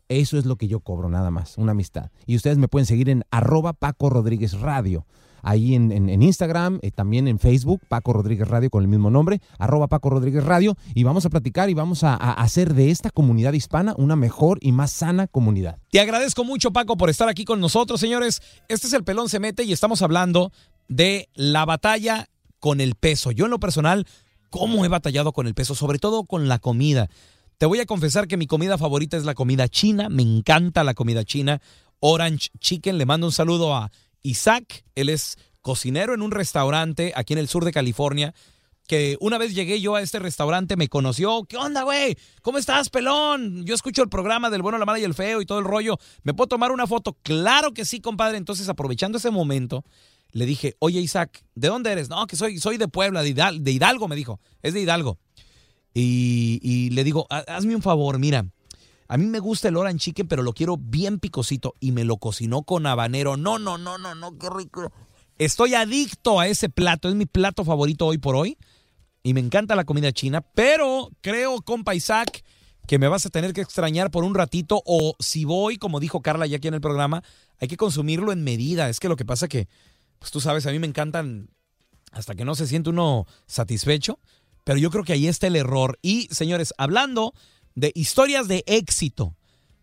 [0.08, 2.12] Eso es lo que yo cobro nada más, una amistad.
[2.26, 5.06] Y ustedes me pueden seguir en arroba Paco Rodríguez Radio.
[5.44, 9.88] Ahí en, Instagram, eh, también en Facebook, Paco Rodríguez Radio con el mismo nombre, arroba
[9.88, 10.76] Paco Rodríguez Radio.
[10.96, 14.58] Y vamos a platicar y vamos a, a hacer de esta comunidad hispana una mejor
[14.62, 15.78] y más sana comunidad.
[15.92, 18.42] Te agradezco mucho, Paco, por estar aquí con nosotros, señores.
[18.70, 20.52] Este es el Pelón se mete y estamos hablando
[20.88, 22.30] de la batalla
[22.60, 23.32] con el peso.
[23.32, 24.08] Yo en lo personal,
[24.50, 25.76] ¿cómo he batallado con el peso?
[25.76, 27.10] Sobre todo con la comida.
[27.58, 30.10] Te voy a confesar que mi comida favorita es la comida china.
[30.10, 31.62] Me encanta la comida china.
[32.00, 32.98] Orange Chicken.
[32.98, 33.92] Le mando un saludo a
[34.24, 34.84] Isaac.
[34.96, 38.34] Él es cocinero en un restaurante aquí en el sur de California.
[38.88, 41.46] Que una vez llegué yo a este restaurante, me conoció.
[41.46, 42.18] ¿Qué onda, güey?
[42.42, 43.64] ¿Cómo estás, pelón?
[43.66, 45.98] Yo escucho el programa del bueno, la mala y el feo y todo el rollo.
[46.24, 47.18] ¿Me puedo tomar una foto?
[47.24, 48.38] Claro que sí, compadre.
[48.38, 49.86] Entonces, aprovechando ese momento,
[50.34, 52.10] le dije, oye, Isaac, ¿de dónde eres?
[52.10, 54.42] No, que soy, soy de Puebla, de, Hidal- de Hidalgo, me dijo.
[54.62, 55.18] Es de Hidalgo.
[55.94, 58.46] Y, le digo, "Ha- hazme un favor, mira,
[59.14, 61.76] a mí me gusta el orange chicken, pero lo quiero bien picosito.
[61.80, 63.38] Y me lo cocinó con habanero.
[63.38, 64.92] No, no, no, no, no, qué rico.
[65.38, 68.58] Estoy adicto a ese plato, es mi plato favorito hoy por hoy.
[69.22, 72.44] Y me encanta la comida china, pero creo, compa Isaac,
[72.88, 74.82] que me vas a tener que extrañar por un ratito.
[74.84, 77.24] O si voy, como dijo Carla ya aquí en el programa,
[77.60, 78.90] hay que consumirlo en medida.
[78.90, 79.68] Es que lo que pasa que,
[80.18, 81.52] pues tú sabes, a mí me encantan
[82.12, 84.18] hasta que no se siente uno satisfecho.
[84.64, 86.00] Pero yo creo que ahí está el error.
[86.02, 87.36] Y señores, hablando
[87.76, 89.36] de historias de éxito,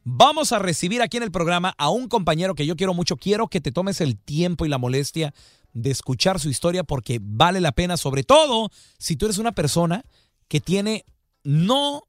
[0.05, 3.17] vamos a recibir aquí en el programa a un compañero que yo quiero mucho.
[3.17, 5.35] Quiero que te tomes el tiempo y la molestia
[5.73, 10.05] de escuchar su historia porque vale la pena, sobre todo si tú eres una persona
[10.49, 11.05] que tiene
[11.45, 12.03] no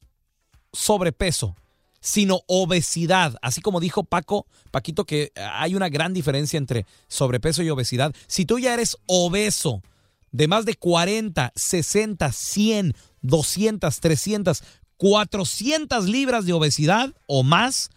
[0.74, 1.56] sobrepeso,
[2.00, 3.38] sino obesidad.
[3.42, 8.14] Así como dijo Paco, Paquito, que hay una gran diferencia entre sobrepeso y obesidad.
[8.28, 9.84] Si tú ya eres obeso,
[10.32, 14.64] de más de 40, 60, 100, 200, 300,
[15.02, 17.90] 400 libras de obesidad o más,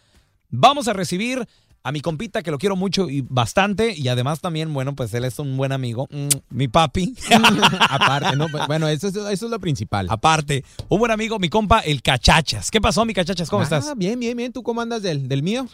[0.48, 1.46] vamos a recibir
[1.82, 5.26] a mi compita que lo quiero mucho y bastante y además también, bueno, pues él
[5.26, 7.14] es un buen amigo, mm, mi papi.
[7.90, 8.46] Aparte, ¿no?
[8.66, 10.06] Bueno, eso es, eso es lo principal.
[10.08, 12.70] Aparte, un buen amigo, mi compa, el Cachachas.
[12.70, 13.50] ¿Qué pasó, mi Cachachas?
[13.50, 13.92] ¿Cómo Ah, estás?
[13.98, 14.50] Bien, bien, bien.
[14.50, 15.68] ¿Tú cómo andas del, del mío?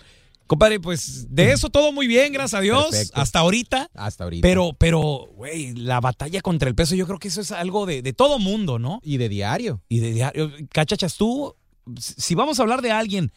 [0.51, 3.21] Compadre, pues de eso todo muy bien, gracias a Dios, Perfecto.
[3.21, 3.89] hasta ahorita.
[3.95, 4.43] Hasta ahorita.
[4.43, 8.03] Pero, pero, güey, la batalla contra el peso, yo creo que eso es algo de,
[8.03, 8.99] de todo mundo, ¿no?
[9.05, 9.81] Y de diario.
[9.89, 10.51] Y de diario.
[10.73, 11.55] Cachachas, tú,
[11.97, 13.31] si vamos a hablar de alguien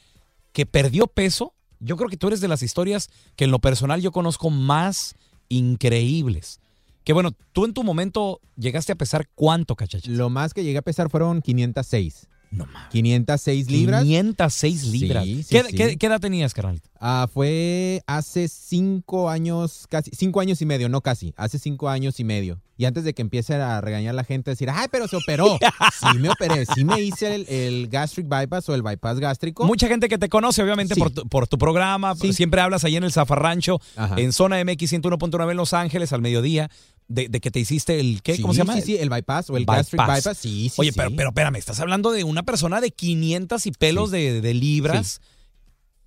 [0.54, 4.02] que perdió peso, yo creo que tú eres de las historias que en lo personal
[4.02, 5.14] yo conozco más
[5.50, 6.62] increíbles.
[7.04, 10.10] Que bueno, tú en tu momento llegaste a pesar cuánto, Cachachas.
[10.10, 12.28] Lo más que llegué a pesar fueron 506.
[12.56, 12.90] No mames.
[12.92, 14.04] 506 libras.
[14.04, 15.24] 506 libras.
[15.26, 15.76] Sí, sí, ¿Qué, sí.
[15.76, 16.90] qué- qué edad tenías, carnalito?
[17.00, 22.20] Ah, fue hace cinco años, casi, cinco años y medio, no casi, hace cinco años
[22.20, 22.62] y medio.
[22.78, 25.58] Y antes de que empiece a regañar la gente, decir, ay, pero se operó.
[26.00, 29.66] sí me operé, sí me hice el, el gastric bypass o el bypass gástrico.
[29.66, 32.16] Mucha gente que te conoce, obviamente, por, tu, por tu programa.
[32.16, 34.16] Siempre hablas ahí en el Zafarrancho, Ajá.
[34.18, 36.70] en zona MX 101.9 en Los Ángeles, al mediodía,
[37.08, 38.36] de, de que te hiciste el, ¿qué?
[38.36, 38.76] Sí, ¿Cómo se llama?
[38.76, 39.78] Sí, sí, el bypass o el Bypass.
[39.92, 40.76] gastric bypass, sí, sí.
[40.82, 40.98] Oye, sí.
[40.98, 45.22] pero, pero espérame, estás hablando de una persona de 500 y pelos de, de libras,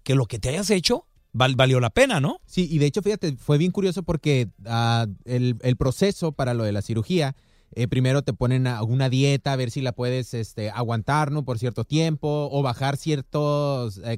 [0.02, 2.40] que lo que te hayas hecho val- valió la pena, ¿no?
[2.46, 6.64] Sí, y de hecho, fíjate, fue bien curioso porque ah, el, el proceso para lo
[6.64, 7.34] de la cirugía
[7.74, 11.44] eh, primero te ponen a- una dieta a ver si la puedes este, aguantar ¿no?
[11.44, 13.38] por cierto tiempo o bajar cierta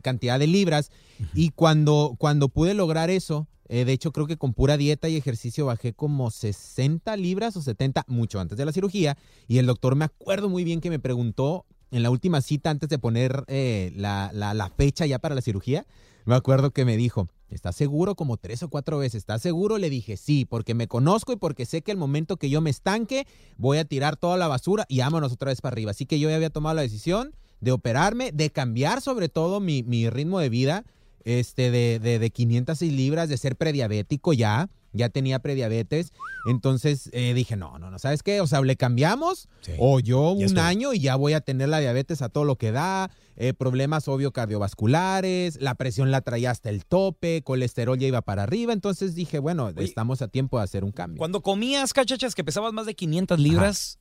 [0.03, 0.91] cantidad de libras.
[1.35, 5.17] Y cuando, cuando pude lograr eso, eh, de hecho creo que con pura dieta y
[5.17, 9.17] ejercicio bajé como 60 libras o 70, mucho antes de la cirugía.
[9.47, 12.89] Y el doctor me acuerdo muy bien que me preguntó en la última cita antes
[12.89, 15.87] de poner eh, la, la- la fecha ya para la cirugía,
[16.27, 18.15] me acuerdo que me dijo, ¿estás seguro?
[18.15, 19.79] Como tres o cuatro veces, ¿estás seguro?
[19.79, 22.71] Le dije, sí, porque me conozco y porque sé que el momento que yo me
[22.71, 25.91] estanque, voy a tirar toda la basura y vámonos otra vez para arriba.
[25.91, 29.83] Así que yo ya había tomado la decisión de operarme, de cambiar sobre todo mi,
[29.83, 30.85] mi ritmo de vida,
[31.25, 36.13] este, de, de, de 506 libras, de ser prediabético ya, ya tenía prediabetes.
[36.47, 38.41] Entonces eh, dije, no, no, no, ¿sabes qué?
[38.41, 39.49] O sea, le cambiamos
[39.79, 42.73] o yo un año y ya voy a tener la diabetes a todo lo que
[42.73, 48.23] da, eh, problemas obvio cardiovasculares, la presión la traía hasta el tope, colesterol ya iba
[48.23, 48.73] para arriba.
[48.73, 51.19] Entonces dije, bueno, estamos a tiempo de hacer un cambio.
[51.19, 53.99] Cuando comías, cachachas, que pesabas más de 500 libras,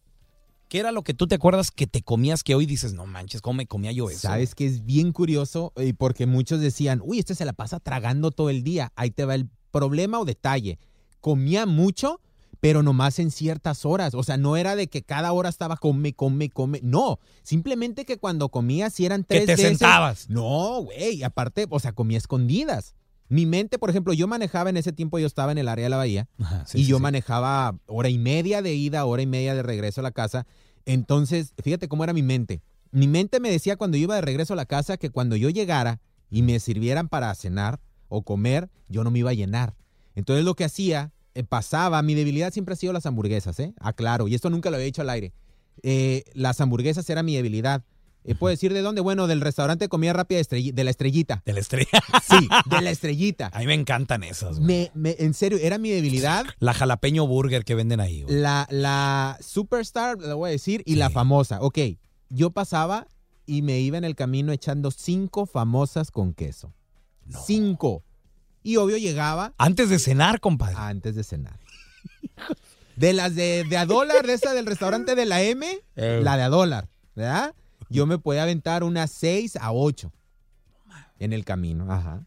[0.69, 3.41] ¿qué era lo que tú te acuerdas que te comías que hoy dices, no manches,
[3.41, 4.19] cómo me comía yo eso?
[4.19, 8.31] Sabes que es bien curioso y porque muchos decían, uy, este se la pasa tragando
[8.31, 8.91] todo el día.
[8.95, 10.79] Ahí te va el problema o detalle.
[11.21, 12.19] Comía mucho,
[12.59, 14.13] pero nomás en ciertas horas.
[14.15, 16.79] O sea, no era de que cada hora estaba come, come, come.
[16.83, 20.29] No, simplemente que cuando comía, si eran Que tres te veces- sentabas.
[20.29, 22.95] No, güey, aparte, o sea, comía escondidas.
[23.29, 25.89] Mi mente, por ejemplo, yo manejaba en ese tiempo, yo estaba en el área de
[25.89, 26.29] la bahía
[26.65, 27.01] sí, y sí, yo sí.
[27.03, 30.45] manejaba hora y media de ida, hora y media de regreso a la casa.
[30.85, 32.61] Entonces, fíjate cómo era mi mente.
[32.91, 35.49] Mi mente me decía cuando yo iba de regreso a la casa que cuando yo
[35.49, 39.75] llegara y me sirvieran para cenar o comer, yo no me iba a llenar.
[40.15, 43.73] Entonces lo que hacía, eh, pasaba, mi debilidad siempre ha sido las hamburguesas, ¿eh?
[43.79, 45.33] Aclaro, y esto nunca lo había dicho al aire.
[45.83, 47.83] Eh, las hamburguesas era mi debilidad.
[48.23, 48.99] Eh, ¿Puedo decir de dónde?
[48.99, 51.43] Bueno, del restaurante de comida rápida de, la estrellita.
[51.45, 51.87] De la estrella.
[52.27, 53.49] Sí, de la estrellita.
[53.53, 54.67] A mí me encantan esas, güey.
[54.67, 56.45] Me, me- en serio, era mi debilidad.
[56.59, 58.35] La jalapeño burger que venden ahí, güey.
[58.35, 61.61] La, la superstar, le voy a decir, y la famosa.
[61.61, 61.77] Ok,
[62.29, 63.07] yo pasaba
[63.45, 66.73] y me iba en el camino echando cinco famosas con queso.
[67.45, 68.03] Cinco.
[68.63, 69.53] Y obvio llegaba.
[69.57, 70.75] Antes de cenar, compadre.
[70.77, 71.59] Antes de cenar.
[72.95, 76.19] De las de, de a dólar, de esa del restaurante de la M, Eh.
[76.23, 77.53] la de a dólar, ¿verdad?
[77.89, 80.11] Yo me podía aventar unas seis a ocho
[81.19, 82.25] en el camino, ajá.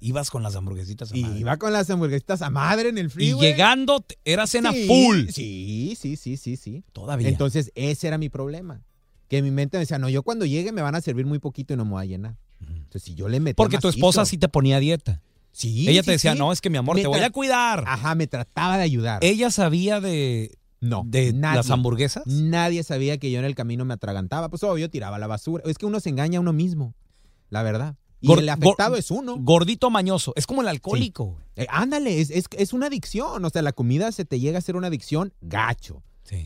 [0.00, 1.38] Ibas con las hamburguesitas a Y madre.
[1.40, 3.40] iba con las hamburguesitas a madre en el Y freeway.
[3.50, 5.28] llegando, te- era cena Sí, full.
[5.28, 6.84] Sí, sí, sí, sí, sí.
[6.92, 7.28] Todavía.
[7.28, 8.80] Entonces, ese era mi problema.
[9.28, 11.74] Que mi mente me decía, no, yo cuando llegue me van a servir muy poquito
[11.74, 12.36] y no me voy a llenar.
[12.88, 15.20] Entonces, si yo le metía Porque tu esposa sí te ponía dieta.
[15.52, 16.38] Sí, Ella sí, te decía, sí.
[16.38, 17.84] no, es que mi amor, Me te voy a cuidar.
[17.86, 19.18] Ajá, me trataba de ayudar.
[19.22, 21.56] ¿Ella sabía de, no, de nadie.
[21.58, 22.26] las hamburguesas?
[22.26, 24.48] Nadie sabía que yo en el camino me atragantaba.
[24.48, 25.62] Pues obvio, tiraba la basura.
[25.66, 26.94] Es que uno se engaña a uno mismo,
[27.50, 27.96] la verdad.
[28.20, 29.36] Y el afectado gor- es uno.
[29.38, 30.32] Gordito mañoso.
[30.34, 31.36] Es como el alcohólico.
[31.56, 33.44] Eh, ándale, es, es, es una adicción.
[33.44, 36.02] O sea, la comida se te llega a ser una adicción gacho.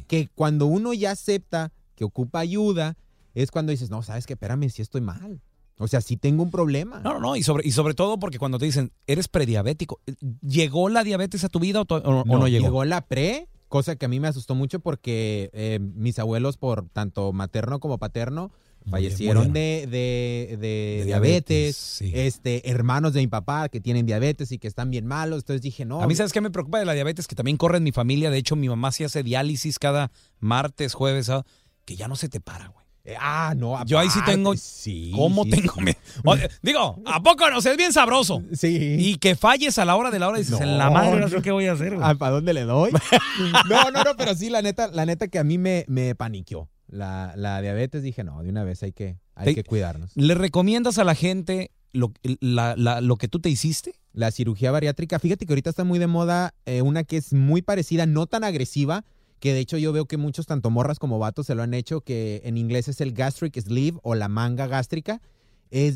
[0.09, 2.97] Que cuando uno ya acepta que ocupa ayuda,
[3.35, 5.41] es cuando dices, no, sabes que espérame, si estoy mal.
[5.79, 7.01] O sea, si tengo un problema.
[7.01, 7.37] No, no, no.
[7.37, 10.01] Y sobre, y sobre todo porque cuando te dicen, eres prediabético,
[10.41, 12.85] ¿llegó la diabetes a tu vida o, to- o- o no, llegó?
[12.85, 17.33] la pre, cosa que a mí me asustó mucho porque eh, mis abuelos, por tanto
[17.33, 18.53] materno como paterno,
[18.91, 21.77] fallecieron de, de- de diabetes,
[22.15, 25.39] este, hermanos de mi papá que tienen diabetes y que están bien malos.
[25.43, 26.03] Entonces dije, no.
[26.03, 27.27] A mí, ¿sabes qué me preocupa de la diabetes?
[27.29, 28.31] Que también corre en mi familia.
[28.31, 31.47] De hecho, mi mamá sí hace diálisis cada martes, jueves, sábado,
[31.85, 32.82] que ya no se te para, güey.
[33.05, 33.85] Eh, ah, no.
[33.85, 34.55] Yo ahí sí aparte, tengo.
[34.57, 35.75] sí, ¿Cómo sí, tengo?
[35.85, 36.41] sí.
[36.63, 37.59] digo, ¿a poco no?
[37.59, 38.43] O sea, es bien sabroso.
[38.53, 38.97] Sí.
[38.99, 41.29] Y que falles a la hora de la hora y dices, en la madre, no
[41.29, 42.17] sé qué voy a hacer, güey.
[42.17, 42.93] ¿Para dónde le doy?
[43.69, 46.69] no, no, no, pero sí, la neta, la neta que a mí me, me paniqueó.
[46.89, 50.13] La, la diabetes, dije, no, de una vez hay que, hay Te- que cuidarnos.
[50.15, 53.95] ¿Le recomiendas a la gente lo, la- la- lo que tú te hiciste?
[54.13, 57.63] La cirugía bariátrica, fíjate que ahorita está muy de moda eh, una que es muy
[57.63, 59.05] parecida, no tan agresiva,
[59.43, 62.01] que de hecho yo veo que muchos, tanto morras como vatos, se lo han hecho,
[62.01, 65.21] que en inglés es el gastric sleeve o la manga gástrica.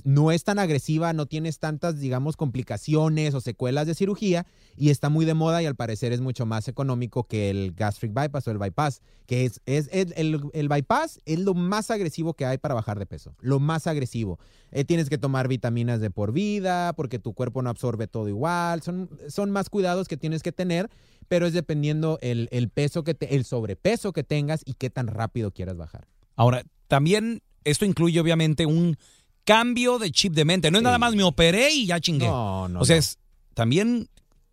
[0.04, 5.10] No es tan agresiva, no tienes tantas, digamos, complicaciones o secuelas de cirugía y está
[5.10, 8.50] muy de moda y al parecer es mucho más económico que el gastric bypass o
[8.52, 12.56] el bypass, que es, es, es- el, el bypass es lo más agresivo que hay
[12.56, 14.38] para bajar de peso, lo más agresivo.
[14.72, 18.80] Eh, tienes que tomar vitaminas de por vida porque tu cuerpo no absorbe todo igual,
[18.82, 20.88] son, son más cuidados que tienes que tener,
[21.28, 25.06] pero es dependiendo el, el peso que te, el sobrepeso que tengas y qué tan
[25.08, 26.06] rápido quieras bajar.
[26.34, 28.96] Ahora, también esto incluye obviamente un
[29.46, 30.70] cambio de chip de mente.
[30.70, 32.26] No es nada más me operé y ya chingué.
[32.26, 33.00] No, no, O sea, no.
[33.00, 33.18] es,
[33.54, 34.08] también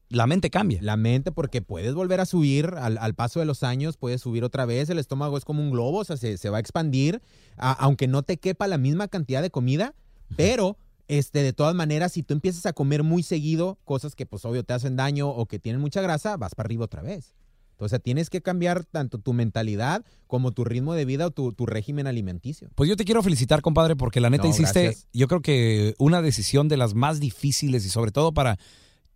[0.10, 0.80] la mente cambia.
[0.82, 4.44] La mente, porque puedes volver a subir al, al paso de los años, puedes subir
[4.44, 4.90] otra vez.
[4.90, 7.22] El estómago es como un globo, o sea, se, se va a expandir,
[7.58, 9.94] a- aunque no te quepa la misma cantidad de comida,
[10.38, 10.78] pero
[11.08, 14.64] este, de todas maneras, si tú empiezas a comer muy seguido cosas que, pues, obvio,
[14.64, 17.34] te hacen daño o que tienen mucha grasa, vas para arriba otra vez.
[17.84, 21.54] O sea, tienes que cambiar tanto tu mentalidad como tu ritmo de vida o tu,
[21.54, 22.70] tu régimen alimenticio.
[22.76, 25.08] Pues yo te quiero felicitar, compadre, porque la neta No, hiciste, gracias.
[25.14, 28.58] yo creo que una decisión de las más difíciles y sobre todo para,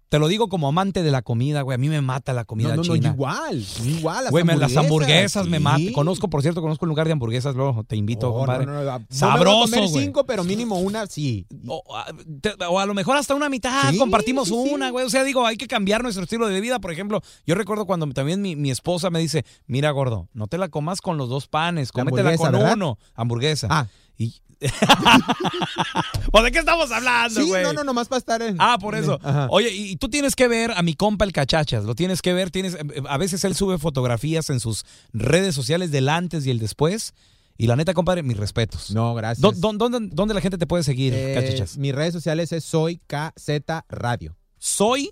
[0.09, 2.69] te lo digo como amante de la comida, güey, a mí me mata la comida
[2.69, 3.09] No, no, no, china.
[3.09, 4.23] igual, igual.
[4.23, 5.91] las Güey, me- las hamburguesas me matan.
[5.93, 8.65] Conozco, por cierto, conozco un lugar de hamburguesas, luego te invito, Oh, compadre.
[8.65, 10.05] no, no, no, no me voy a Sabroso, comer güey.
[10.05, 11.45] cinco, pero mínimo una sí.
[11.67, 12.05] O, a-
[12.41, 15.05] te- o a lo mejor hasta una mitad, Sí, compartimos sí, una, güey.
[15.05, 16.79] O sea, digo, hay que cambiar nuestro estilo de vida.
[16.79, 20.57] Por ejemplo, yo recuerdo cuando también mi, mi esposa me dice, mira, gordo, no te
[20.57, 22.73] la comas con los dos panes, La cómetela con ¿verdad?
[22.75, 22.97] uno.
[23.15, 23.67] Hamburguesa.
[23.69, 23.87] Ah.
[24.17, 24.35] Y...
[26.31, 27.63] ¿O de qué estamos hablando, Sí, güey?
[27.63, 28.57] no, no, nomás para estar en...
[28.59, 29.19] Ah, por eso.
[29.23, 29.47] Ajá.
[29.49, 32.33] Oye, y, y tú tienes que ver a mi compa el cachachas, lo tienes que
[32.33, 36.51] ver, tienes, eh, a veces él sube fotografías en sus redes sociales del antes y
[36.51, 37.13] el después.
[37.59, 38.91] Y la neta, compadre, mis respetos.
[38.91, 39.41] No, gracias.
[39.41, 41.77] ¿Dó- dó- ¿Dónde, dónde la gente te puede seguir, Eh, cachachas?
[41.77, 44.35] mis redes sociales es soy KZ Radio.
[44.59, 45.11] Soy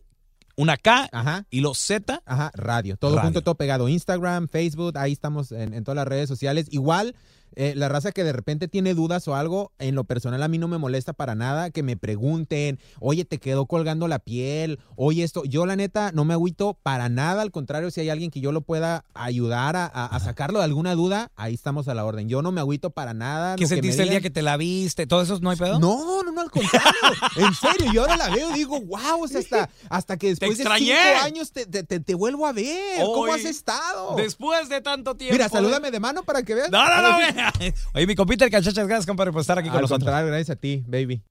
[0.55, 1.45] una K Ajá.
[1.49, 2.21] y los Z.
[2.25, 2.97] Ajá, radio.
[2.97, 3.23] Todo Radio.
[3.23, 3.89] junto, todo pegado.
[3.89, 6.67] Instagram, Facebook, ahí estamos en, en todas las redes sociales.
[6.69, 7.15] Igual,
[7.55, 10.57] eh, la raza que de repente tiene dudas o algo, en lo personal a mí
[10.57, 15.23] no me molesta para nada que me pregunten, oye, te quedó colgando la piel, oye,
[15.23, 15.43] esto.
[15.45, 17.41] Yo, la neta, no me agüito para nada.
[17.41, 20.65] Al contrario, si hay alguien que yo lo pueda ayudar a, a- a sacarlo de
[20.65, 22.27] alguna duda, ahí estamos a la orden.
[22.29, 23.55] Yo no me agüito para nada.
[23.55, 25.07] ¿Qué que sentiste el día que te la viste?
[25.07, 25.79] ¿Todo eso no hay pedo?
[25.79, 26.91] No, no, no, al contrario.
[27.37, 30.57] en serio, yo ahora la veo y digo, wow, o sea, hasta, hasta que después
[30.57, 33.03] de cinco años te, te- te- te vuelvo a ver.
[33.03, 34.15] ¿Cómo has estado?
[34.15, 35.33] Después de tanto tiempo.
[35.33, 36.69] Mira, salúdame de mano para que veas.
[36.71, 37.17] No, no, no.
[37.93, 40.05] Oye, mi compita el cachachas, gracias, compadre, por estar aquí con Al nosotros.
[40.05, 41.21] contrario, gracias a ti, baby.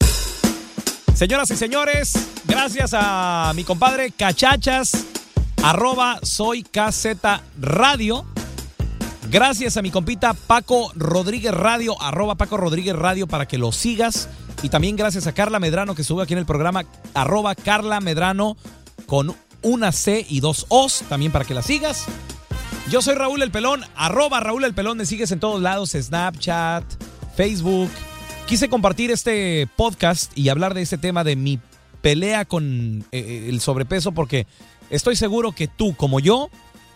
[1.15, 2.13] Señoras y señores,
[2.45, 5.07] gracias a mi compadre Cachachas,
[5.63, 7.07] arroba soy KZ
[7.61, 8.25] Radio.
[9.31, 14.29] Gracias a mi compita Paco Rodríguez Radio, arroba Paco Rodríguez Radio para que lo sigas.
[14.63, 18.57] Y también gracias a Carla Medrano que sube aquí en el programa, arroba Carla Medrano
[19.07, 22.07] con una C y dos O's, también para que la sigas.
[22.91, 26.85] Yo soy Raúl El Pelón, arroba Raúl El Pelón, me sigues en todos lados, Snapchat,
[27.35, 27.91] Facebook.
[28.47, 31.59] Quise compartir este podcast y hablar de este tema de mi
[32.03, 34.47] pelea con eh, el sobrepeso porque
[34.91, 36.51] estoy seguro que tú, como yo,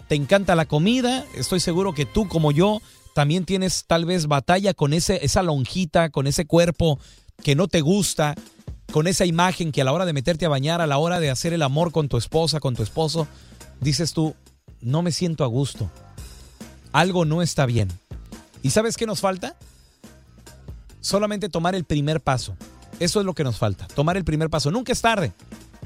[0.08, 2.82] te encanta la comida, estoy seguro que tú, como yo,
[3.14, 7.00] también tienes tal vez batalla con ese, esa lonjita, con ese cuerpo
[7.42, 8.34] que no te gusta,
[8.92, 11.30] con esa imagen que a la hora de meterte a bañar, a la hora de
[11.30, 13.26] hacer el amor con tu esposa, con tu esposo,
[13.80, 14.34] dices tú,
[14.80, 15.90] no me siento a gusto.
[16.92, 17.88] Algo no está bien.
[18.62, 19.56] ¿Y sabes qué nos falta?
[21.00, 22.56] Solamente tomar el primer paso.
[22.98, 23.86] Eso es lo que nos falta.
[23.88, 24.70] Tomar el primer paso.
[24.70, 25.32] Nunca es tarde.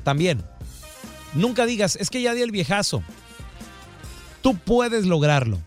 [0.04, 0.42] También.
[1.34, 3.02] Nunca digas, es que ya di el viejazo.
[4.42, 5.58] Tú puedes lograrlo.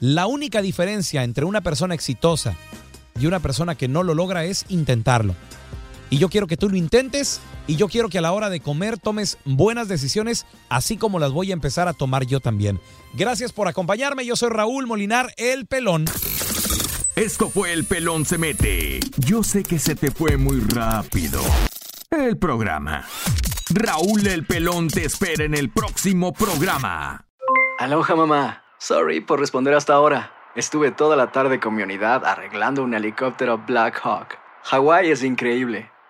[0.00, 2.56] La única diferencia entre una persona exitosa
[3.18, 5.34] y una persona que no lo logra es intentarlo.
[6.10, 8.60] Y yo quiero que tú lo intentes y yo quiero que a la hora de
[8.60, 12.80] comer tomes buenas decisiones, así como las voy a empezar a tomar yo también.
[13.14, 14.24] Gracias por acompañarme.
[14.24, 16.06] Yo soy Raúl Molinar, el pelón.
[17.18, 19.00] Esto fue El Pelón se mete.
[19.16, 21.40] Yo sé que se te fue muy rápido.
[22.10, 23.04] El programa.
[23.70, 27.26] Raúl el Pelón te espera en el próximo programa.
[27.80, 28.62] Aloha mamá.
[28.78, 30.32] Sorry por responder hasta ahora.
[30.54, 34.38] Estuve toda la tarde con mi unidad arreglando un helicóptero Black Hawk.
[34.62, 35.90] Hawái es increíble.